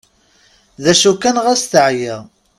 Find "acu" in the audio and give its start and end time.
0.91-1.11